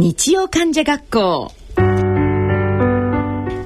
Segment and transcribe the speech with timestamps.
[0.00, 1.52] 日曜患者学校。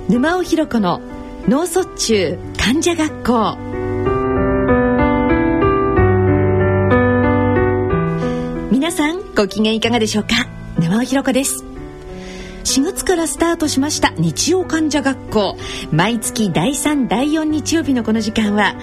[0.08, 1.00] 沼尾ひろ子の
[1.46, 3.56] 脳卒中患者学校。
[8.72, 10.48] 皆さんご機嫌いかがでしょうか？
[10.76, 11.64] 沼尾ひろ子です。
[12.64, 15.56] 4月からスタートしました日曜患者学校。
[15.92, 18.74] 毎月第3第4日曜日のこの時間は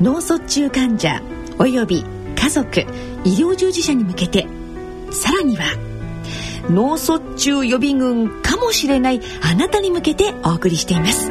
[0.00, 1.20] 脳卒中患者
[1.58, 2.02] および
[2.34, 2.80] 家族
[3.24, 4.48] 医療従事者に向けて
[5.10, 5.64] さらには
[6.70, 11.26] 脳卒中予備軍かもしれないあなたに向けてお送りしています。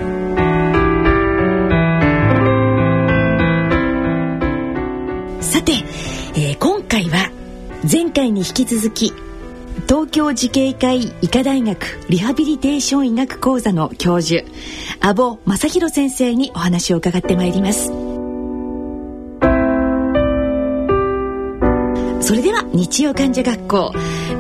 [5.42, 5.74] さて、
[6.36, 7.32] えー、今回は
[7.90, 9.14] 前回に引き続き
[9.88, 11.78] 東京慈恵会医科大学
[12.10, 14.44] リハビリテーション医学講座の教授
[15.00, 18.03] 阿保正弘先生にお話を伺ってまいります。
[22.24, 23.92] それでは日曜患者学校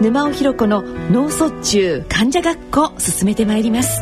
[0.01, 4.01] 沼尾ひ子の脳卒中患者学校進めてまいります。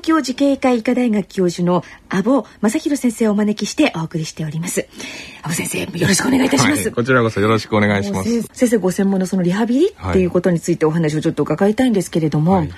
[0.00, 4.88] 東京慈恵会医科大学教授の阿保正弘先生をお招きしてお送りしております。
[5.42, 8.42] 阿保先生よろしくお願いいたします、はい、こちらこそよろしくお願いします。
[8.54, 12.68] 先生ご専門のそのリハビリっていうことについてお話をちょっと伺いたいんですけれども、はい。
[12.68, 12.74] ま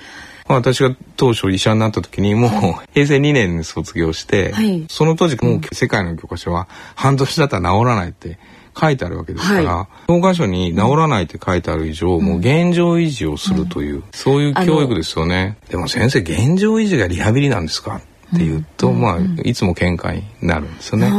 [0.49, 2.51] あ、私が当初医者になった時にもう
[2.93, 8.37] 平成2年に卒業して、はい、その当時もう世界の教科書は半年だったら治らないって
[8.75, 15.57] 書いてあるわけですから、はい、教科書に治らないって書いてある以上、うん、もう現状維持をするという、うん、そういう教育ですよね。
[15.69, 18.01] でも先生現状維持がリハビリなんですか
[18.35, 21.11] っていうと、うん、まあいつも喧嘩になるんですよね。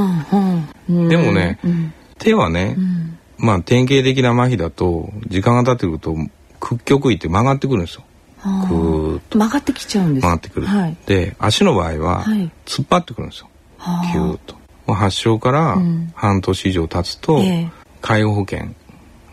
[0.89, 1.59] でもね、
[2.19, 2.77] 手はね、
[3.39, 6.17] まあ典型的な麻痺だと時間が経ってくると
[6.61, 8.05] 屈曲位って曲がってくるんですよ。
[8.45, 10.23] 曲がってきちゃうんです。
[10.23, 12.25] 曲がってくる、はい、で足の場合は
[12.67, 13.49] 突っ張ってくるんですよ、
[14.13, 14.55] キュー
[14.93, 15.79] 発症から
[16.15, 17.41] 半年以上経つと、
[18.01, 18.69] 介護保険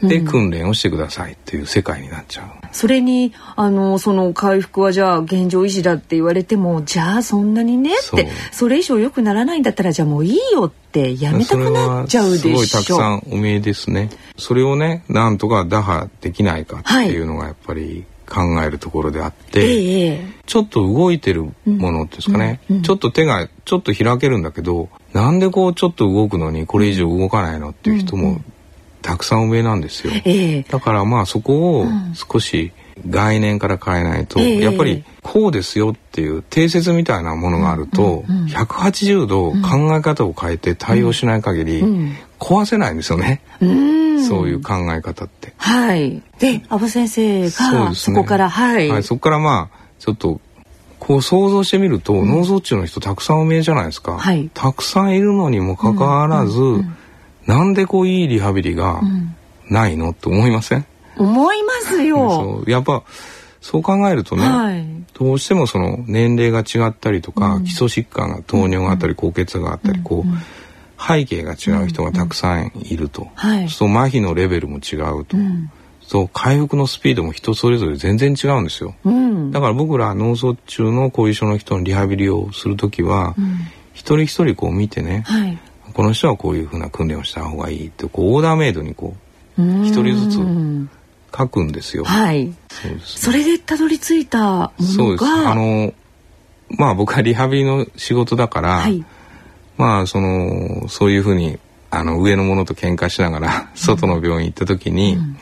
[0.02, 2.62] で訓練をしてくださいっていう世界になっちゃう。
[2.72, 12.42] それにあのその回復はじゃあ現状維持だって言われてもじゃあそんなにねってそれ以上良くならないんだったらじゃあもういいよってやめたくなっちゃうでしょ。
[12.42, 14.09] すごいたくさんお見えですね。
[14.38, 28.40] それをねなんとか打破できないかっていうのがやっぱり考えるところであって、えー、ちょっと動いてるものですかね、ちょっと手がちょっと開けるんだけどなんでこうちょっと動くのにこれ以上動かないのっていう人も
[29.02, 32.72] たくさん上なんですよ、えー、だからまあそこを少し
[33.06, 41.84] 概念から変えないと、やっぱりこうですよっていう定説みたいなものがあると、うんうん、180度考え方を変えて対応しない限り、
[42.41, 45.53] 壊せないんですよね、うん、そういう考え方って。
[45.57, 50.41] はい、で阿部先生がそ,、こから、はい、はい、そこからまあちょっと
[51.00, 56.96] こう想像してみると、うん、脳卒中の人たくさんお見えじゃないですか、はい、たくさんいるのにもかかわらず、うんうんうん、
[57.46, 59.01] なんでこういいリハビリが
[59.69, 60.85] ないのって思いません？
[61.18, 62.63] 思いますよ。
[62.68, 63.03] やっぱ
[63.62, 70.30] そう考えるとね、はい、どうしてもその年齢が違ったりとか、うん、基礎疾患が糖尿があったり、高血圧があったり、こう
[71.06, 75.38] 背景が違う人がたくさんいると、はい、そう麻痺のレベルも違うと。
[76.01, 83.59] そう回復のスピードも人それぞれ全然違うんですよ、うん、だから僕ら脳卒中の後遺症の人のリハビリをする時は、うん、
[83.94, 85.57] 一人一人こう見てね、はい、
[85.94, 89.16] この人はこういうふうな訓練をした方がいいってこうオーダーメイドにこ
[89.57, 92.03] う一人ずつ書くんですよ。
[92.03, 92.53] はい。
[92.69, 95.25] そうです、ね、それでたどり着いたものがそうです。
[95.25, 95.94] あの
[96.78, 99.06] まあ僕はリハビリの仕事だから、はい、
[99.78, 101.58] まあそのそういうふうに
[101.90, 105.38] あの上の者と喧嘩しながら外の病院行った時に、うん。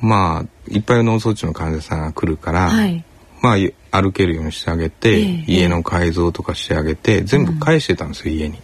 [0.00, 3.04] まあいっぱい脳卒中の患者さんが来るから、はい、
[3.40, 8.58] まあ歩けるようにしてあげて、えー、家の改造とかしてあげて全部返してたんですよ、うん、家に。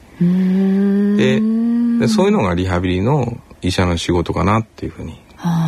[1.99, 5.21] でそういうのがリハビリの医者の仕事かなっていうふうに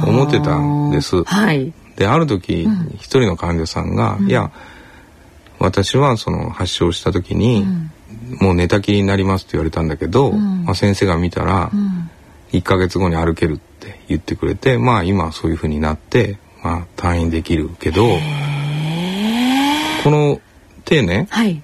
[0.06, 1.22] 思ってたんです。
[1.22, 4.50] はい、である時一、うん、人の患者さんが、うん、いや
[5.60, 7.66] 私はその発症した時に、
[8.38, 11.70] もう寝たきりになりますって言われたんだけど、まあ、先生が見たら、
[12.52, 18.04] 1ヶ月後に歩けるって言ってくれてまあ今そういうふうになって、まあ、退院できるけど
[20.04, 20.40] この
[20.84, 21.62] 手ね、はい、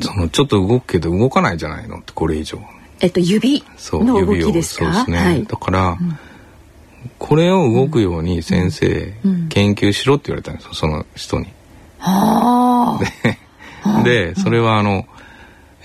[0.00, 2.58] そのちょっと動くけど動かないじゃないのってこれ以上。
[3.00, 4.84] えっと指の動きですか？
[4.84, 6.18] そうですね、はい、だから、うん、
[7.18, 11.46] これを動くように先生、うん、研究しろって言われたんですよその人に。
[14.04, 15.06] ででそれはあの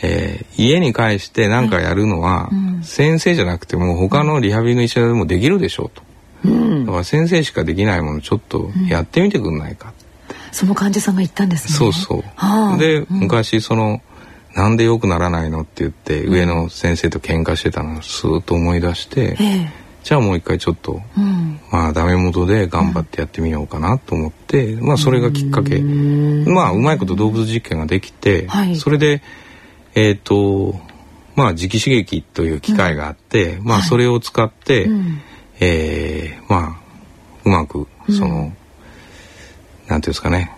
[0.01, 2.49] えー、家に帰して何かやるのは、
[2.83, 6.03] 先生じゃなくても他のリハビリの医者でもできるでしょうと。
[6.45, 9.93] うん、だから先生しかできないものちょっとやってみてくんないか、
[10.29, 11.73] うん、その患者さんが言ったんですね。
[11.73, 14.01] そうそう、はあ、で、昔その
[14.55, 19.73] なんで良くならないのって言って上の先生と喧嘩してたのをスーッと思い出して、ええ、
[20.03, 25.79] じゃあもう一回ちょっと、うん、まあダメ元で頑張ってやってみようかなと思って、まあそれがきっかけ。
[25.79, 29.21] まあうまいこと動物実験ができて、はい、それで
[29.95, 30.79] えっ、ー、と
[31.35, 34.89] まあ磁気刺激という機械があって、うん、まあそれを使って、はい、
[35.61, 36.81] えー、まあ
[37.45, 40.55] うまくその、うん、なんていうんですかね。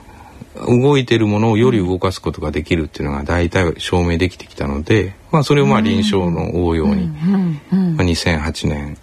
[0.68, 8.98] 動いてるものをより動かすことができるっていうのが大体証明できてきたので、まあ、それをまあ臨床の応用に、まあ、2008年、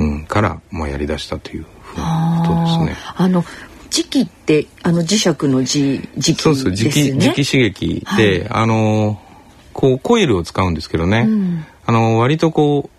[0.00, 2.96] うん、からまあやりだしたというふうなことですね。
[3.16, 3.42] あの
[3.90, 9.20] 磁気ってあの磁石の磁磁気、ね、そうそう磁気磁気刺激で、はい、あの
[9.72, 12.90] こうコイルを使うんですけどね、うん、あの割とこ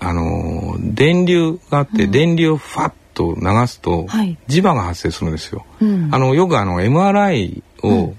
[0.00, 4.06] うあの電流があって、うん、電流をファッと流すと、
[4.48, 5.66] 磁場が発生するんですよ。
[5.80, 8.14] うん、あのよくあの MRI を、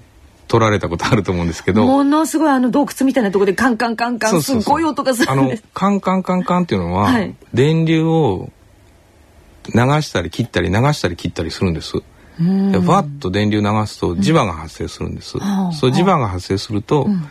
[0.48, 8.50] 取られたことあると思うんですけどものすごいあの洞窟みたいなところでカンカンカンカンすごい音がするあのカンカンカンカンっていうのは、はい、電流を
[9.74, 11.94] 流したり切ったり流したり切ったりするんです。
[11.94, 15.38] でファッと電流流すと磁場が発生するんです。
[15.38, 17.26] うん、そう磁場が発生すると、うん、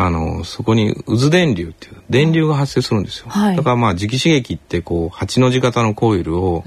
[0.00, 6.62] あのそこに渦電流っていう電流が発生するんですよ、はい、だからまあ磁気刺激ってこう8の字型のコイルを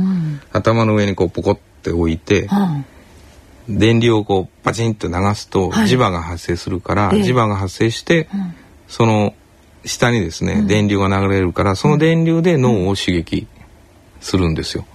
[0.52, 2.50] 頭の上にこうポコって置いて、
[3.68, 8.28] うん、電流をこうパチンと流すと磁場が発生するから、はい、磁場が発生して、
[8.90, 9.34] その
[9.86, 13.48] 下にですね、電流が流れるからその電流で脳を刺激
[14.20, 14.86] するんですよ、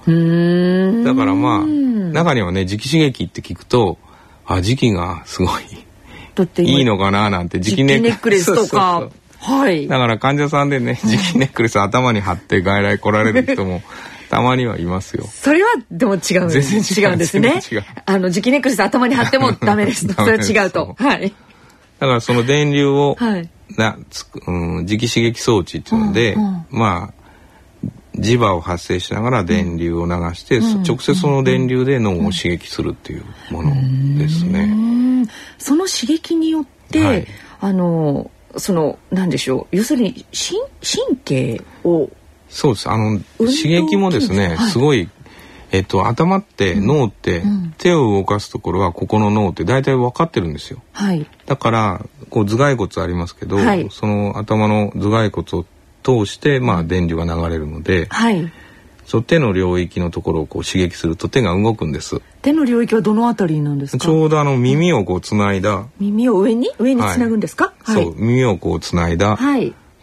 [1.05, 3.97] だからまあ中にはね磁気刺激って聞くと
[4.45, 5.86] あ磁気がすごい
[6.37, 9.09] トっていいのかななんて磁気ネックレスとか
[9.47, 9.87] はい。
[9.87, 13.83] だから患者さんでね、磁気ネックレス頭に貼って外来来られる人も
[14.29, 15.25] たまにはいますよ。
[15.29, 16.51] それはでも違う。
[16.51, 17.61] 全然違うんですね。
[18.07, 20.09] あの磁気ネックレス頭に貼っても ダメです。
[20.13, 20.97] それは違うと。
[20.99, 21.33] はい。
[22.01, 27.26] だからその電流を、はい、なつうん、磁気刺激装置っていうので、うんうん、まあ
[28.19, 33.75] 磁場を発生しながら電流を流して、うん、直接その電流で脳を刺激するっていうもの
[34.19, 35.27] ですね。
[35.59, 37.27] その刺激によって、はい、
[37.61, 40.61] あのそのなんでしょう要するに神
[41.07, 42.11] 神経を
[42.49, 42.91] そうです。
[42.91, 45.09] あの刺激もですね、はい、すごい
[45.73, 50.81] えっと、頭って脳って、うん、手を動かすところはここの脳って大体分かってるんですよ。
[50.93, 55.67] はい、だからこう頭蓋骨ありますけど、はい、その頭の頭蓋骨を
[56.07, 58.53] 通して、まあ、電流が流れるので、はい、
[59.05, 62.21] そう手の領域のところをこう刺激すると手が動くんです。
[62.43, 65.89] 手の領域はどのあたりなんですちょうどあの耳をこうつないだ。
[65.99, 66.71] 耳を上に？
[66.79, 67.75] 上につなぐんですか？
[67.83, 69.37] はい、そう耳をこうつないだ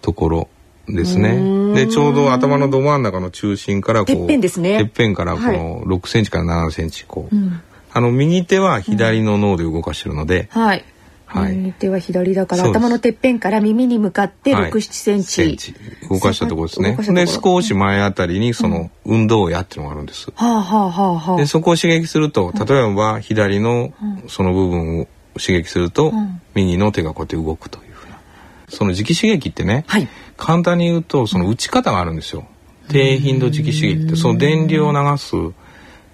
[0.02, 0.50] ところ
[0.88, 1.74] ですね。
[1.74, 4.78] でちょうど頭のど真ん中の中心からこうてっぺんですね。
[4.80, 7.62] てっぺんからこの6センチから7センチこう、うん、
[7.94, 10.86] あの右手は左の脳で動かしてるので、うん、はい。
[11.34, 15.24] はい、右手は左だから頭のてっぺんから耳に向かって6、7セン
[15.58, 15.74] チ。
[16.10, 16.96] 動かしたところですね。
[16.96, 20.32] で少し前あたりにその運動やっていうのがあるんです。
[20.36, 23.94] はあはあはあ、でそこを刺激すると例えば左の
[24.28, 25.08] その部分を
[25.40, 26.14] 刺激すると、
[26.54, 28.20] 右の手がこうやって動くというふうな。
[28.70, 30.08] その磁気刺激ってね、はい、
[30.38, 32.46] 簡単に言うとその打ち方があるんですよ。
[32.90, 34.16] 低頻度磁気刺激って。
[34.16, 35.36] その電流を流す、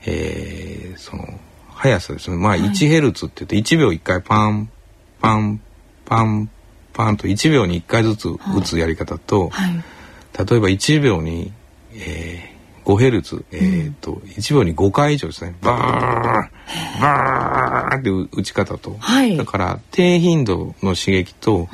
[0.05, 1.27] えー、その
[1.67, 2.37] 速さですね。
[2.37, 4.69] まあ1ヘルツって言って1秒1回パン
[5.21, 5.61] パン
[6.05, 6.49] パン
[6.93, 11.53] パンと1秒に1回ずつ打つやり方と、はい、例えば1秒に、
[11.93, 15.55] えー、5ヘルツ、えーと、と1秒に5回以上ですね。
[15.61, 21.69] バーンバーンって打ち方と、はい、だから低頻度の刺激と、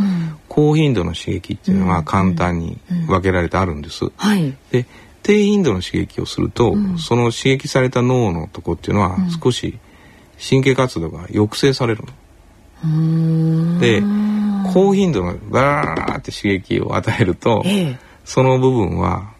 [0.48, 4.12] 高頻度の刺激っていうのは簡単に分けられてあるんです。
[4.16, 4.86] はい、で
[5.24, 9.80] 低頻度の刺激をすると、うん、その刺激された脳のとこっていうのは少し
[10.38, 12.10] 神経活動が抑制されるの。
[13.80, 14.02] で
[14.74, 19.34] 高頻度のバーって刺激を与えると、ええ、その部分は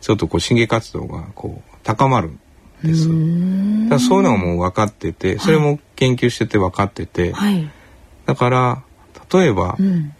[0.00, 2.38] ちょっとこう神経活動がこう高まるん
[2.84, 3.08] です。
[3.88, 7.68] だそういうのがもう分かっててそれも研究してて分かってて、はい、
[8.26, 8.82] だから
[9.32, 10.12] 例えば、うん、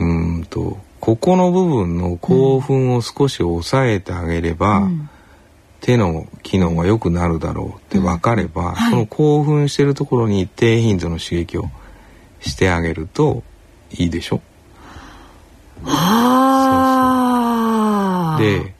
[0.00, 5.10] うんとここの部分の興奮を少し抑えてあげれば、うん
[5.80, 11.64] 手の機能が良くなるだろうって分かれば、うんはい、その興奮してるところに低頻度の刺激を
[12.40, 13.42] してあげると
[13.92, 14.40] いいでしょ？
[15.84, 17.16] あ
[18.40, 18.74] で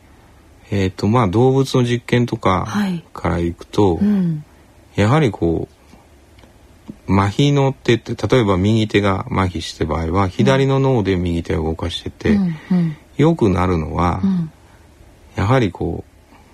[0.71, 2.67] えっ、ー、とまあ動物の実験とか
[3.13, 4.45] からいくと、はいうん、
[4.97, 5.69] やはりこ
[7.09, 14.21] う麻痺の手って例えば右手が麻痺して場合は左の脳で右手を動かしてて、うんうん、よくなるのは、
[15.35, 16.08] やはりこう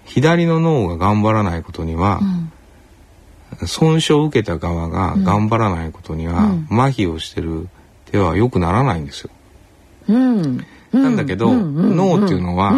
[0.04, 2.20] 左の脳が頑張らないことには、
[3.60, 7.68] うん、損傷を受けた側が頑張らないことには、うん、麻痺をしてる
[8.06, 9.30] 手は良くならないんですよ。
[10.08, 10.58] うん、
[10.92, 12.74] なんだけど、脳っていうのは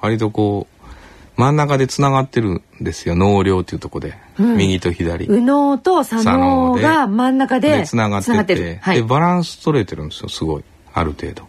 [0.00, 3.14] 割とこう真ん中でつながってるんですよ。
[3.14, 5.28] 脳梁っていうとこで、右と左。
[5.28, 10.28] 右脳と左脳が真ん中でつながってて、はい、でバランス取れてるんですよ。
[10.28, 10.64] すごい。
[10.94, 11.46] ある程度。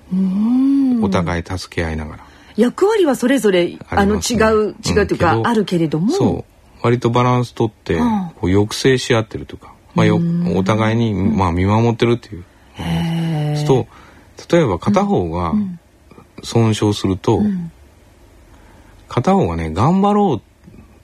[1.01, 2.26] お互い助け合いながら
[2.58, 4.36] 役割はそれぞれあの違
[4.70, 6.12] う違うというか、あるけれども。
[6.12, 6.84] そう。
[6.84, 10.20] 割とバランス取ってこう抑制し合ってるとか、まあ、よ
[10.56, 12.44] お互いに、まあ、見守ってるっていう。
[13.66, 13.88] と
[14.50, 15.54] 例えば片方が
[16.44, 17.42] 損傷すると、
[19.10, 20.42] 片方がね頑張ろ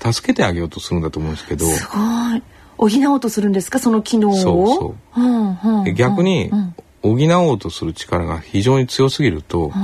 [0.01, 1.97] う助けてあげようとするんだと思うんですけどすご
[2.35, 2.43] い。
[2.77, 3.79] 補おうとするんですか？
[3.79, 4.35] その機能を？
[4.35, 6.51] そうそう、うんうん、逆に
[7.01, 9.77] 補おうとする力が非常に強すぎると、うん、こ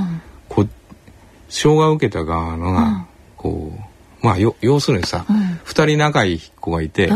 [1.50, 3.72] 障害を受けた側のが、こ
[4.22, 7.08] うまあ要するにさ、うん、2人仲いい子がいて、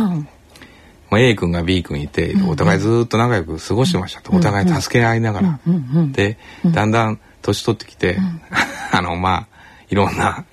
[1.11, 5.61] まあ、A 君が B 君いて、お互いずっと仲良く過ごしてましたと、お互い助け合いながら、
[6.13, 8.19] でだんだん年取ってきて、
[8.93, 9.47] あのまあ
[9.89, 10.45] いろんな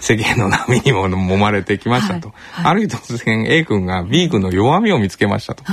[0.00, 5.64] 世間の波にも揉まれてきましたと、ある日突然 A 君が B 君の弱みを見つけましたと、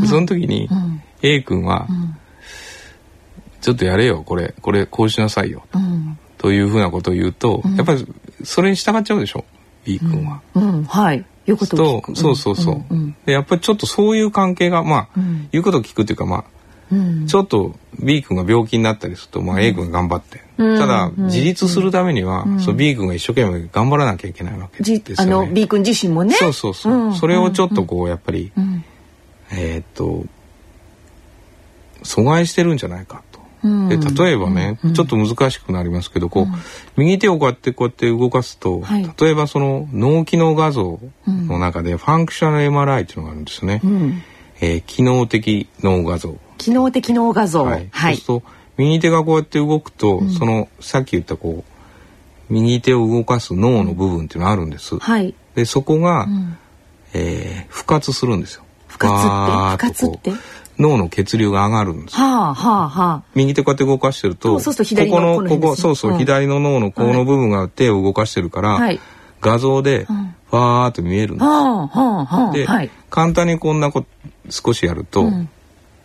[0.00, 0.68] うん、その時に
[1.22, 1.86] A 君は、
[3.60, 5.78] ちょっとやれよこれこれこうしなさいよ、と
[6.52, 8.06] いうふうなことを言うと、やっぱり
[8.44, 9.44] それに従っちゃうでしょ
[9.84, 10.42] ？B 君は。
[10.88, 11.24] はい。
[11.46, 12.84] 言うこととそうそうそう、
[13.24, 15.08] でやっぱりちょっとそういう関係がまあ、
[15.52, 16.44] 言うことを聞くというかまあ
[17.26, 26.34] ちょっと B 君が病気になったりすると、まあ、A 君が頑張って、うん、ただ、自立するためには、うん、そう B 君が一生懸命頑張らなきゃいけないわけですよ、ね、あの B 君自身もね。
[26.34, 28.52] そうそうそう、それをちょっとこうやっぱり、
[29.50, 30.26] えー、っと
[32.04, 33.16] 阻害してるんじゃないか。
[33.16, 33.25] と。
[33.88, 36.46] で例えばね、ちょっと難しくなりますけどこう、
[36.96, 43.80] 右手をこうやってこうやって動かすと、はい、例えばその脳機能画像の中でファンクショナル MRI っていうのがあるんですね。
[43.84, 44.22] うん。
[44.60, 46.36] えー、機能的脳画像。
[46.58, 47.64] 機能的脳画像。
[47.64, 51.64] はい、はい、そうすると右手がこうやって動くと、うん、そのさっき言ったこ
[52.50, 56.58] う右手を動かす脳の部分っていうのがあるんです、はい、でそこが、うん、
[57.12, 58.64] えー、復活するんですよ。
[58.88, 59.06] 復
[59.78, 60.32] 活って？
[60.78, 62.16] 脳の血流が上がるんです。
[62.16, 63.22] はあはあはあ。
[63.34, 69.00] 右手こうやって動かしてると、そうそうここのここそうそう、うん、左の脳のこの部分が手を動かしてるから、はい、
[69.40, 70.06] 画像で
[70.50, 71.44] わーっと見えるんです。
[71.44, 74.04] はあで、はい、簡単にこんなこ
[74.50, 75.48] 少しやると、うん、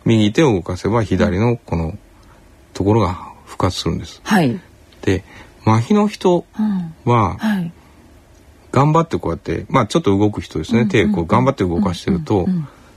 [0.04, 1.96] 右手を動かせば左のこの
[2.72, 4.20] ところが復活するんです。
[4.24, 4.58] はい、
[5.02, 5.24] で
[5.64, 6.44] 麻痺の人
[7.04, 7.72] は、はい、
[8.72, 12.46] 頑張ってこうやってまあちょっと動く人ですね、手こう頑張って動かしてると、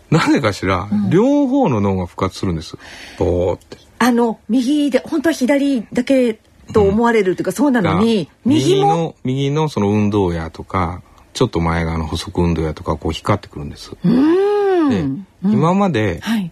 [0.10, 2.78] なぜかしら、両方の脳が復活するんです。
[3.18, 3.78] ボーって。
[3.98, 6.40] あの右で本当は左だけ
[6.74, 11.02] と思われるというか、そうなのに右の右のその運動やとか
[11.34, 13.92] ちょっと前側の補足運動やとかこう光ってくるんです。
[13.92, 15.06] で
[15.44, 16.52] 今まで、はい、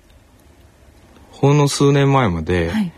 [1.31, 2.91] ほんの数年前まで、はい、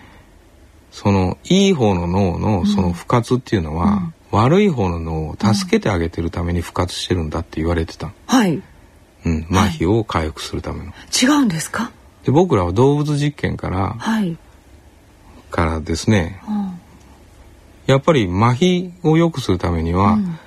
[0.92, 8.12] そのいい方の脳のその復活っていうのは、うん、悪い方の脳を助けてあげてるために復活してるんだって言われてた。
[8.28, 8.62] はい。
[9.26, 10.94] うん、麻痺を回復するための。
[11.12, 11.92] 違うんですか？
[12.24, 14.38] で僕らは動物実験から、はい、
[15.52, 16.80] からですね、うん、
[17.86, 20.40] やっぱり麻痺を良くするためには、うん、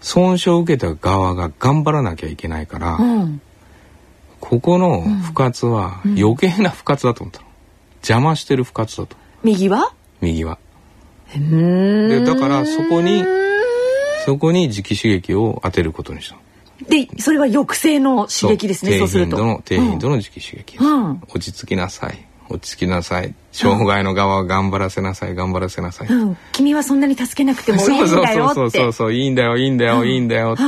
[0.00, 3.40] 損傷を受けた側が頑張らなきゃいけないから、うん、
[4.40, 7.46] ここの不活は余計な不活だと思ったの、
[7.96, 9.16] 邪魔してる不活だと。
[9.42, 9.92] 右は？
[10.20, 10.58] 右は。
[11.36, 13.24] でだからそこに
[14.24, 16.36] そこに磁気刺激を当てることにした
[16.88, 19.62] でそれは抑制の刺激ですねそうすると。
[19.64, 22.26] 低頻度の磁気刺激、うん、落ち着きなさい。
[22.48, 23.34] 落ち着きなさい。
[23.52, 29.12] 障害の側は頑張らせなさい頑張らせなさい、うん、君はそんなに助けなくてもいいんだよそうそうそうそう。
[29.12, 30.62] いいんだよいいんだよ、うん、いいんだよって。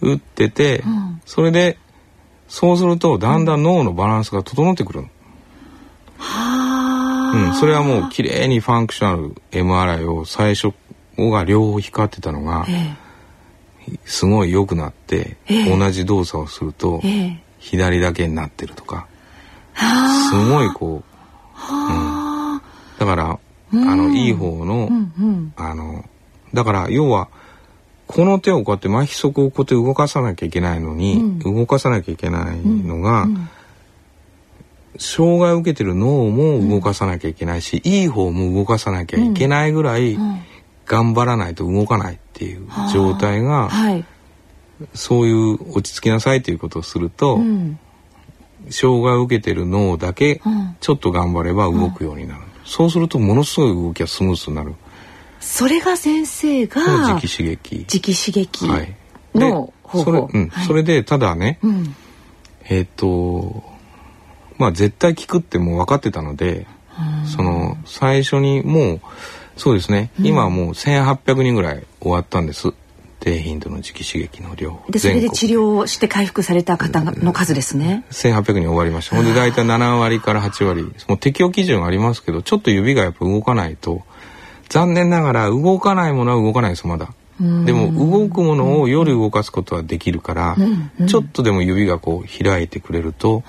[0.00, 1.78] 打ってて、うん、それで
[2.48, 5.08] そうするとだんだん脳のバランスが整ってくるの。
[6.18, 10.72] うん、それはもう綺麗にファンクショナル MRI を最初
[11.18, 12.96] が両方光ってたのが、ええ、
[14.04, 17.00] すごい良くなって、え、同じ動作をすると、
[17.58, 19.06] 左だけになってるとか。
[19.76, 22.62] すごいこう、うん、
[22.98, 23.38] だから
[23.72, 24.88] あのいい方の、
[25.56, 26.04] あの
[26.54, 27.28] だから要は
[28.06, 33.48] この手をこうやって麻痺側をこうやって動かさなきゃいけないのに、うん、動かさなきゃいけないのが、うん、
[34.98, 40.16] 障害を受けてる脳も動かさなきゃいけないし、いい方も動かさなきゃいけないぐらい
[40.86, 44.04] 頑張らないと動かないっていう状態が、はい、
[44.94, 47.40] そういう落ち着きなさいということをすると、
[48.70, 50.40] 障害を受けてる脳だけ
[50.80, 54.74] ちょっと頑張れば動くようになる、うん、そうするとものすごい動きがスムースになる。
[55.40, 57.86] それが先生が直刺激。
[57.88, 58.66] 直刺激
[59.34, 60.50] の方法、はい、それ,、うん。
[60.66, 61.94] それでただね、うん、
[62.64, 63.62] えっ、ー、と
[64.58, 66.66] まあ絶対効くってもう分かってたので、
[67.36, 69.00] その最初にもう
[69.56, 72.72] そうですね、うん、今はもう1800人ぐらい終わったんです。
[73.18, 74.82] 低頻度の磁気刺激の量。
[74.88, 78.04] でそれで治療をして回復された方の数ですね。
[78.10, 79.16] 1800人終わりました。
[79.16, 80.82] ほんで大体7割から8割。
[81.08, 84.02] もう適用基準ありますけどちょっと指がやっぱ動かないと
[84.68, 87.08] 残念ながら動かないものは動かないですまだ。
[87.38, 90.56] でも動くものを夜動かすことはできるから、
[91.06, 93.42] ちょっとでも指がこう開いてくれると、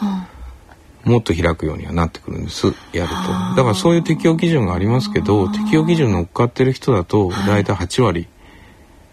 [1.07, 3.15] もっと開くようにはなってくるんですやると。
[3.55, 8.27] だからそういう適用基準がありますけど適用基準乗っかってる人だと大体8割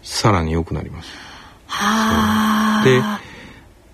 [0.03, 1.09] さらに良くなります。
[2.83, 3.01] で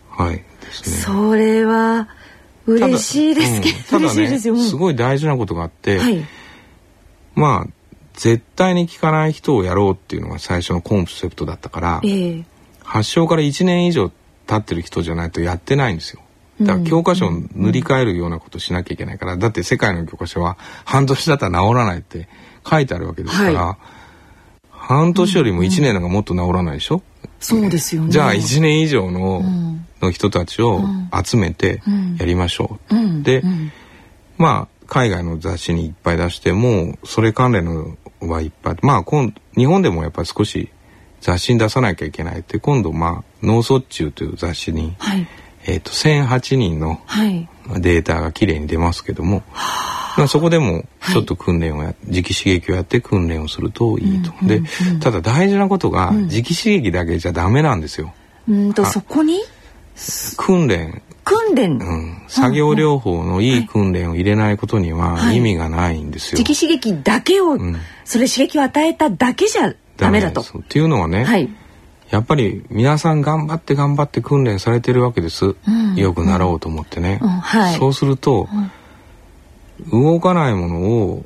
[0.09, 0.97] はいですね。
[0.97, 2.09] それは
[2.65, 6.25] 嬉しいですけど、うん、ただねすごい大事なことがあって、はい、
[7.35, 7.71] まあ
[8.13, 12.43] 絶対に効かない人をやろうっていうのが最初のコンセプトだったから、えー、
[12.83, 14.11] 発症から1年以上
[14.47, 16.21] 経ってる人じゃないとやってないんですよ。
[16.65, 22.27] だから教科書を塗り替えるようなことしなきゃいけないから、だって世界の教科書は半年だったら治らないって
[22.69, 23.77] 書いてあるわけですから、は
[24.63, 27.01] い、半年よりも1年なんかもっと治らないでしょ、うん
[27.41, 28.11] そうですよね。
[28.11, 29.43] じゃあ1年以上の,、
[29.99, 30.81] の人たちを
[31.25, 31.81] 集めて
[32.17, 32.95] やりましょう。
[32.95, 33.43] うん、で、
[34.37, 40.69] まあ海外の雑誌にいっぱい出してもそれ関連のはいっぱいまあ今日本でもやっぱり少し
[41.21, 45.27] 雑誌に出さなきゃいけないって今度まあ脳卒中という雑誌に、はい、
[45.65, 47.01] えっ、ー、と1008人の
[47.79, 54.31] データがきれいに出ますけども、はい、まあ、そこでもちょっと訓練をや、はい、磁気刺激をやって訓練をするといいと。
[54.41, 58.13] うんうんうん、でただ大事なことが、磁気刺激だけじゃダメなんですよ。
[58.49, 59.39] うんとそこに？
[60.37, 61.01] 訓練。
[61.23, 66.41] 訓練、うん、作業療法のいい訓練を入れないことには意味がないんですよ。
[66.41, 67.75] 磁気刺激だけを、うん、
[68.05, 70.41] それ刺激を与えただけじゃダメだと。
[70.41, 71.49] っていうのはね、はい、
[72.11, 75.45] やっぱり皆さん頑張って頑張って訓練されてるわけです。
[75.45, 77.19] うん、よくなろうと思ってね。
[77.21, 78.49] うんはい、そうすると、
[79.91, 81.25] 動かないものを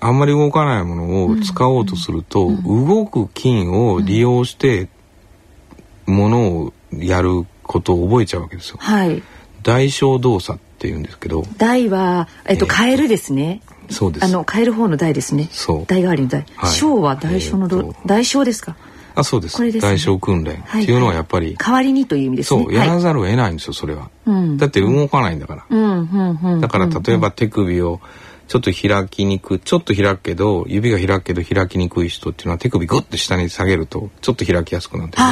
[0.00, 4.88] あんまり動かないものを使おうとすると、動く筋を利用して
[6.06, 8.76] ものをやることを覚えちゃうわけですよ。
[8.78, 9.22] はい。
[9.64, 11.44] 代償動作って言うんですけど。
[11.58, 13.62] 代はえっと、カエルですね。
[13.90, 14.24] そうです。
[14.24, 15.48] あのカエル方の代ですね。
[15.50, 15.86] そう。
[15.86, 16.46] 代替わりの代。
[16.54, 18.76] はい、小は代償の、えー、代償ですか？
[19.16, 19.60] あそうです。
[19.60, 20.56] ですね、代償訓練。
[20.56, 22.64] っていうのはやっぱり、代わりにという意味ですね。
[22.64, 24.10] そうやらざるを得ないんですよそれは、
[24.56, 26.60] だって動かないんだから。
[26.60, 28.00] だから例えば手首を
[28.46, 35.24] ちょっと開きにくちょっと開くけど指が開くけど開きにくい人っていうのは手首グッて下に下げるとちょっと開きやすくなってね。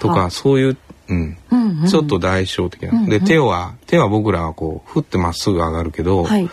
[0.00, 0.76] とかそういう
[1.08, 1.36] うん、
[1.88, 3.04] ちょっと代償的な。
[3.06, 6.48] で手は手は僕らはこうふってまっすぐ上がるけど、はい、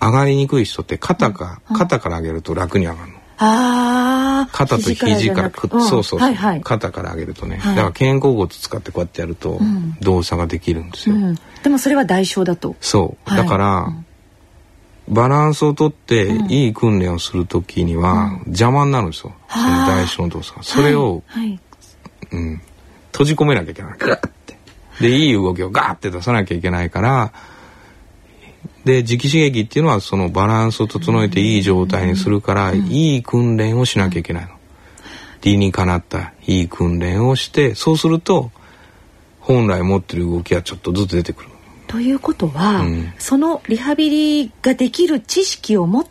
[0.00, 3.19] 上がりにくい人って肩か、肩から上げると楽に上がるの。
[3.42, 9.58] あ肩と肘からくっ、うん、そうそうはいはい、肩から上げるとね、はい、だから肩甲骨使ってこうやってやると
[10.00, 12.76] 動作ができるんですよ、うん、でもそれは代償だと。
[12.80, 13.30] そう。
[13.30, 13.94] だから、はい、
[15.08, 21.22] バランスをとっていい訓練をする時には邪魔になるんですよ、その代償の動作それを、
[22.30, 22.60] うん、
[23.12, 23.94] 閉じ込めなきゃいけない。
[23.98, 24.58] ガッて。
[25.00, 27.32] でいい動きをガーって出さなきゃいけないから
[28.84, 34.60] で磁気刺激っていうのはそのバランスを整えていい状態にするから、いい訓練をしなきゃいけないの。
[35.42, 38.50] 理にかなったいい訓練をしてそうすると
[39.40, 41.50] 本来持ってる動きはちょっとずつ出てくる。
[41.86, 46.06] ということは、うん、そのリハビリができる知識を持っ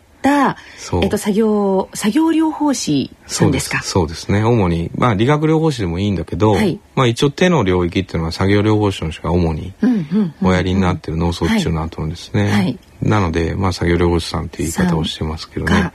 [1.02, 3.82] えっと作業作業療法士なんですか？
[3.82, 4.30] そうです。
[4.30, 4.44] ね。
[4.44, 9.72] 主にまあ理学療法士でもいいんだけど、はい、まあ一応手の領域っていうのは作業療法士の人が主に
[10.42, 15.92] おやりになってる脳卒中の後のですね、はい、なのでまあ作業療法士さんっていう言い方をしてますけどね。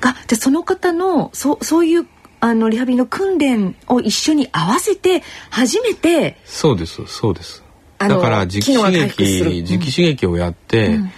[0.00, 0.16] が。
[0.26, 2.06] でその方のそそういう
[2.40, 7.62] あのリハビリの訓練を一緒に合わせて初めてそうですそうです
[7.98, 9.22] だから磁気刺激
[9.62, 11.12] 磁気刺激をやって、うん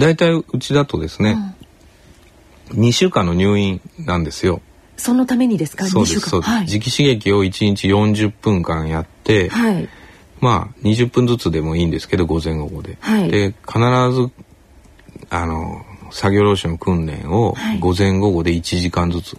[0.00, 1.36] 大体うちだとですね、
[2.72, 4.60] うん、2週間の入院なんですよ。
[4.96, 5.86] そのためにですか？
[5.86, 9.88] そうですそうです、はい、磁気刺激を1日40分間やって、はい、
[10.40, 12.98] まあ20分ずつでもいいんですけど午前午後で。
[13.00, 13.78] はい、で必
[14.12, 14.30] ず
[15.30, 19.38] あの作業労使の訓練を午前午後で1時間ずつ、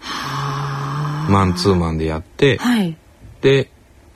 [0.00, 2.96] はい、マンツーマンでやって、はい、
[3.40, 3.70] で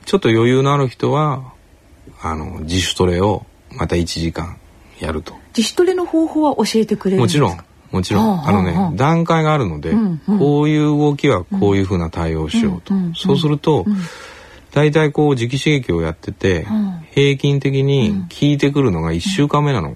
[0.05, 1.53] ちょっと余裕のある人は
[2.21, 4.57] あの自主トレをまた1時間
[4.99, 5.33] やると。
[5.55, 7.57] 自主トレの方法は教えてくれるもちろん
[7.91, 8.47] もちろん。
[8.47, 13.85] あのね段階があるので、うんうん、こういう動きはこういうふうな対応をしようと、うんうん、そうすると、
[14.73, 16.67] 大体こう磁気刺激をやってて、
[17.11, 19.95] 平均的に効いてくるのが1週間目なの。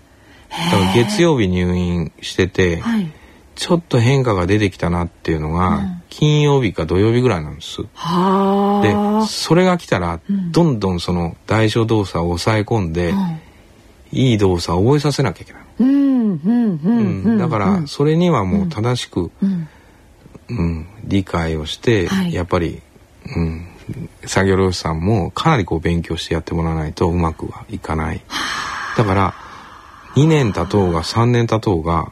[0.50, 3.12] だから月曜日入院してて、はい、
[3.56, 7.82] ちょっと変化が出てきたなっていうのが、うん、金曜日か土曜日ぐらいなんです。
[7.82, 7.88] で
[9.28, 13.40] それが来たら、どんどんその代償動作を抑え込んで、うん、
[14.12, 17.38] いい動作を覚えさせなきゃいけない。
[17.38, 22.82] だからそれにはもう正しく、うん、理解をして、はい、やっぱり、
[23.36, 23.68] うん、
[24.26, 28.22] 作業漁師さんもかなりこう勉強してやってもらわないとうまくはいかない。
[28.98, 29.34] だから
[30.16, 32.12] 2年経とうが3年経とうが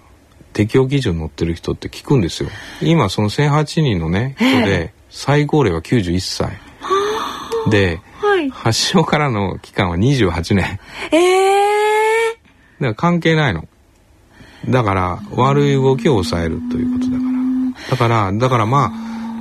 [0.54, 2.50] 適用基準乗ってる人って聞くんですよ。
[2.82, 6.58] 今その1,008人のね人で最高齢は91歳。
[7.70, 10.80] で、はい、発症からの期間は28年。
[11.12, 11.67] ええー、だ
[12.80, 13.68] から関係ないの。
[14.70, 17.90] だから悪い動きを抑えるということだから。
[17.92, 18.92] だからだからま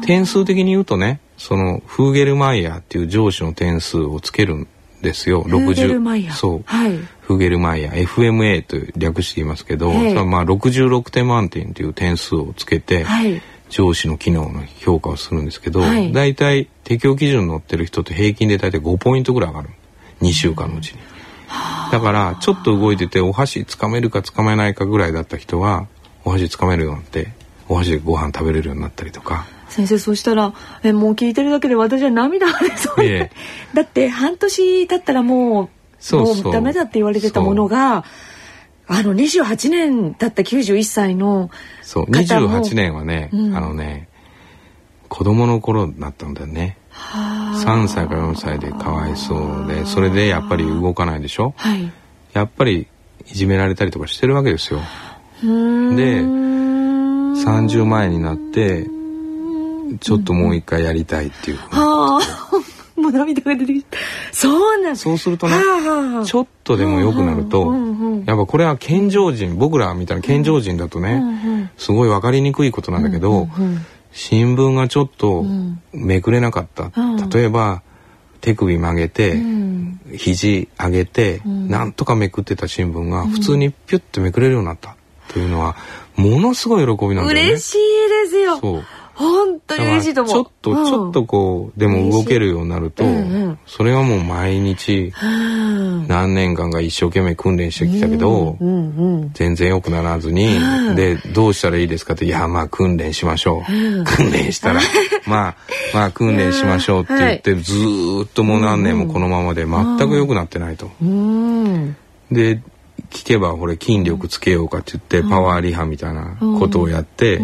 [0.03, 4.69] あ点数的に言うとねそのフーゲルマイヤーっていう上司の点数をつけるん
[5.03, 5.43] ですよ。
[5.43, 6.35] フーゲルマイヤー。
[6.35, 6.63] そう。
[6.67, 6.97] はい。
[7.21, 19.71] フーゲルマイヤー FMA と略して言いますけど、はまあ66点満点という点数をつけて、はい、上司の機能の評価をするんですけど、はい、大体適用基準に乗ってる人って平均で大体5ポイントぐらい上がる。
[20.23, 20.99] 2週間のうちに。
[21.93, 25.87] だからちょっと動いててお箸つかめるかつかめないかぐらいだった人は
[26.25, 27.33] お箸つかめるようになって
[27.69, 29.47] お箸でご飯食べれるようになったりとか。
[29.69, 30.55] 先生そうしたら
[30.85, 33.33] えもう聞いてるだけで私は涙が出そうで、
[33.75, 38.05] だって半年経ったらもうそうもうダメだって言われてたものが
[38.87, 41.51] あの28年経った91歳の
[41.83, 44.09] そう28年はね、うん、あのね
[45.17, 46.77] 子供の頃だったんだよね。
[46.93, 51.91] 3歳か4歳でかわいそうでそれでやっぱり動かないでしょ、はい、
[52.35, 52.87] やっぱり
[53.27, 54.81] いじめられたりとかしてるわけですよ。
[55.41, 58.87] で30前になって
[60.01, 61.57] ちょっともう一回やりたいっていう。
[61.71, 62.21] はあ。
[63.01, 63.99] もう涙が出てきた。
[64.33, 67.75] そうなんそうするとね、はあ、ちょっとでも良くなると、
[68.25, 73.49] やっぱこれは健常人、僕らみたいな健常人だとね、すごい分かりにくいことなんだけど、
[74.17, 75.45] 新聞がちょっと
[75.93, 76.91] めくれなかった。
[77.31, 77.83] 例えば、
[78.41, 79.37] 手首曲げて、
[80.17, 84.97] 肘上げて、なんとかめくってた新聞が普通にピュッてめくれるようになった。
[85.29, 85.77] というのは
[86.15, 87.43] ものすごい喜びなんだよね。
[87.51, 87.79] 嬉しい
[88.25, 88.59] ですよ。
[89.17, 90.35] 本当に嬉しいと思う。
[90.35, 93.03] ちょっと、ちょっとこう、でも動けるようになると、
[93.67, 95.11] それはもう毎日、
[96.07, 98.59] 何年間か一生懸命訓練してきたけど、
[99.33, 100.59] 全然良くならずに、
[100.95, 104.05] で、どうしたらいいですかって、いや、まあ訓練しましょう。
[104.05, 104.81] 訓練したら、
[105.27, 105.55] まあ、
[105.95, 107.73] まあ訓練しましょうって言って、ず
[108.25, 110.91] っともう何年もこのままで全く良くなってないと。
[112.31, 112.61] で、
[113.11, 117.41] 聞けば、これ筋力つけようかって言って、パワーリハみたいなことをやって、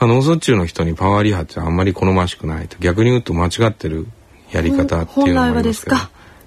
[0.00, 4.06] まあ、脳卒中の人にパワーリハってあんまり好ましくないと逆に言うと間違ってる
[4.52, 5.96] やり方っていうのもありますけど、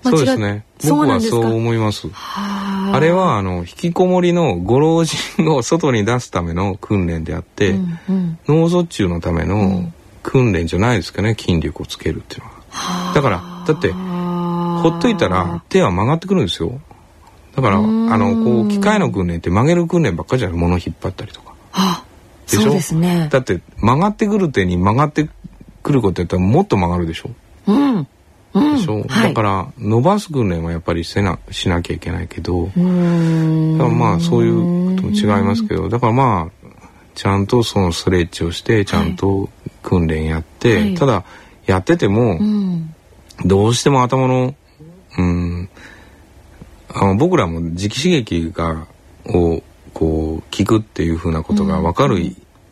[0.03, 0.65] そうですね。
[0.89, 2.07] 僕はそう思います。
[2.13, 3.43] あれはあ。
[3.43, 9.91] の引きこもりのご老人を外に出すための訓練であって、うんうん、脳卒中のための
[10.23, 13.13] 訓練じゃないですかね筋力をつけるっていうのは。
[13.13, 16.81] だからだってほっといたら手は曲がってくるんですよ。
[17.55, 20.57] だからあのこう機械の訓練って曲げる訓練ばっかりじゃない？
[20.57, 21.53] 物引っ張ったりとか。
[22.45, 22.61] でしょ？
[22.61, 23.29] そうですね。
[23.31, 25.29] だって曲がってくる手に曲がって
[25.83, 27.29] くることやったらもっと曲がるでしょ？
[27.67, 28.07] うん。
[28.53, 36.67] でしょ、はい、だから伸ばす訓練はやっぱりせなしなきゃいけないけどまあそういうことも違いますけどだからまあ
[37.15, 39.49] ちゃんとそのストレッチをしてちゃんと
[39.83, 41.23] 訓練やって、はい、ただ
[41.65, 42.39] やってても、
[43.45, 44.55] どうしても頭の
[45.17, 45.69] うん。
[46.93, 48.85] あの僕らも磁気刺激が
[49.27, 49.63] を
[50.01, 52.17] こう聞くっていうふうなことが分かる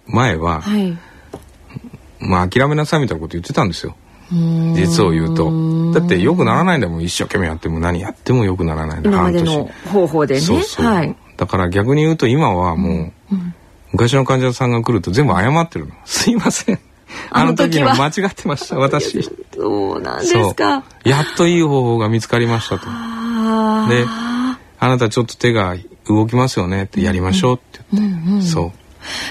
[0.08, 0.98] 前は、はい、
[2.20, 3.96] まあ諦めなさいみたいなこと言ってたんですよ。
[4.32, 5.94] 実を言うと。
[5.94, 10.42] だってよくならないんだもん一生懸命やっても何やってもよくならないんだ今までの方法でね。
[10.42, 12.96] そうそう、はい、だから逆に言うと今はもう、
[13.32, 13.54] うん、
[13.92, 15.94] 昔の患者さんが来ると全部謝ってるの。
[16.06, 16.80] すいません。
[17.30, 17.94] あの時は。
[17.94, 19.22] 間違ってました私。
[19.54, 20.84] そうなんですか。
[21.04, 22.86] やっといい方法が見つかりましたと。
[22.86, 22.90] で
[24.82, 25.76] あなたちょっと手が
[26.10, 28.72] 動きますよねってやりましょうって言って、うんうん、そう。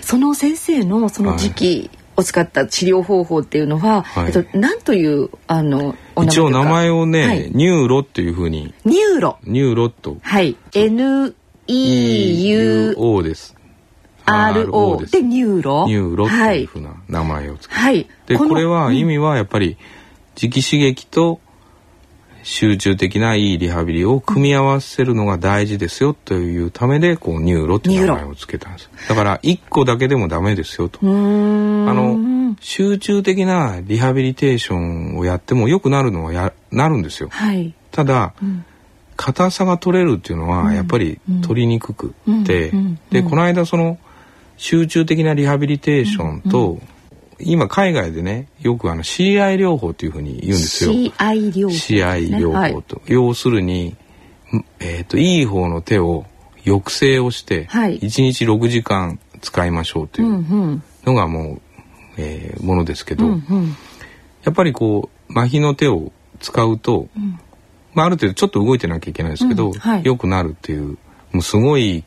[0.02, 8.74] その先生のその磁気を使った治療方法っていうのは、はい、えっと何というあの一応名前をね、はい、ニューロっていうふうに。
[8.84, 9.38] ニューロ。
[9.44, 10.16] ニューロと。
[10.22, 10.56] はい。
[10.74, 11.34] N
[11.66, 13.54] E U O です。
[14.24, 15.86] R O でニューロ。
[15.86, 19.76] ニューロっていうふうな名前をつけて、はい、でこれは意味はやっぱり
[20.36, 21.40] 磁気刺激と
[22.48, 28.90] 集中的ないいリハビリを組み合わせるのが大事ですよというためでこうニューロっていう名前を付けたんです。
[29.06, 30.98] だから1個だけでもダメですよと。
[31.02, 38.64] あの集中的なリハビリテーションをやっても良くなるのはやなるんですよ、はい、ただ、うん、
[39.16, 42.14] 硬さが取れるっていうのはやっぱり取りにくく
[42.46, 42.72] て、
[43.10, 43.98] でこの間その
[44.56, 46.80] 集中的なリハビリテーションと、
[47.40, 50.92] 今海外でねよくあの CI 療法というふうに言うんですよ。
[50.92, 53.96] CI 療法、CI 療法と、はい、要するに、
[54.80, 56.24] えーと、いい方の手を
[56.64, 61.60] 抑制をして、はい、1日6時間使いましょうというのがもう、
[62.18, 63.76] えー、ものですけど、うんうん、
[64.42, 67.38] やっぱりこう麻痺の手を使うと、うん、
[67.94, 69.72] まあ、ある程度ちょっと動いてなきゃいけないですけど、うん。
[69.74, 70.98] はい、良くなるっていう
[71.32, 72.04] もうすごい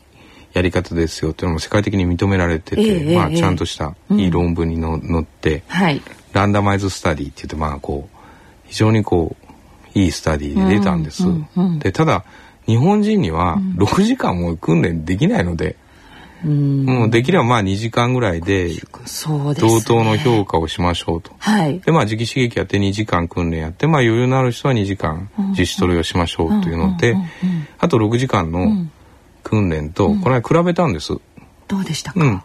[0.52, 8.18] やり方ですよっていうのも世界的に認められてて、えー、まあ、ちゃんとしたいい論文にの、載って、はい、ランダマイズスタディって言ってまあこう
[8.64, 9.36] 非常にこ
[9.94, 11.24] ういいスタディで出たんです。
[11.78, 12.24] でただ
[12.66, 15.76] 日本人には6時間も訓練できないので、
[16.44, 18.70] うん、もうできればまあ2時間ぐらいで
[19.58, 21.32] 同等の評価をしましょうと。
[21.38, 27.16] はい、でまあ直刺激やって2時間訓練やってまあ余裕のある人は2時間実施トレをしましょうというので、
[27.78, 28.86] あと6時間の
[29.42, 31.14] 訓練とこれは比べたんです。
[31.68, 32.42] どうでしたか、うん、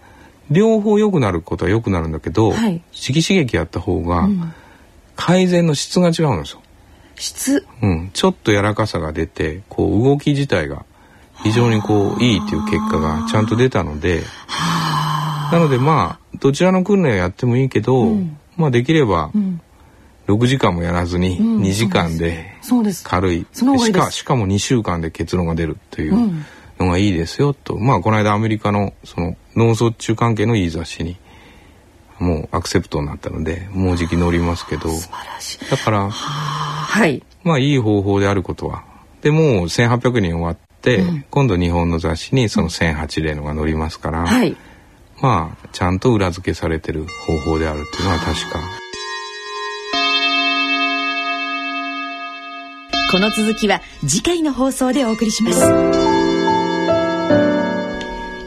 [0.50, 4.28] 両方良くなることは良くなるんだけど、はい、直刺激やった方が
[5.16, 6.62] 改善の質が違うんですよ。
[7.16, 10.86] 質、うん、ちょっと柔らかさが出てこう動き自体が
[11.44, 14.22] 非常にこういいっていう結果がちゃんと出たので
[15.52, 19.32] なのでまあどちらの訓練をやってもいいけど、うん、まあできれば
[20.28, 22.54] 6時間もやらずに2時間で
[23.04, 26.46] 軽い、うん、しかしかも2週間で結論が出るという
[26.80, 31.18] のがいいですよと、まあこの間アメリカのその脳卒中関係のいい雑誌に
[32.20, 34.90] もうアクセプトになったのでもうじき乗りますけど。
[35.70, 37.24] だからはい。
[37.44, 38.84] まあいい方法であることは。
[39.22, 44.56] でもう1800人終わって、うん、今度日本の雑誌にその1008例のが載りますから、はい、
[45.22, 48.60] まあちゃんと裏付けされてる方法であるっていうのは確か。
[53.10, 56.17] この続きは次回の放送でお送りします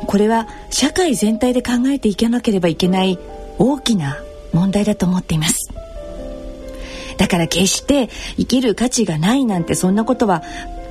[0.07, 3.19] これは社会全体で考えていかなければいけない
[3.59, 4.17] 大きな
[4.55, 5.52] 問題だと思っています。
[7.23, 10.43] だから決して生きる価値がないなんてそんなことは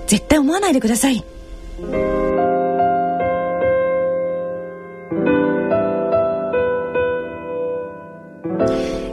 [0.07, 1.25] 絶対思わないでください。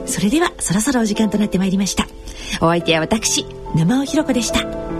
[0.06, 2.06] それではそろそろお時間となってまいりました。
[2.60, 4.97] お相手は私沼尾ひろ子でした。